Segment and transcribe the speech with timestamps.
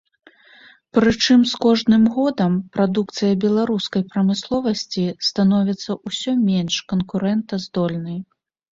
[0.97, 8.19] Прычым з кожным годам прадукцыя беларускай прамысловасці становіцца ўсё менш канкурэнтаздольнай.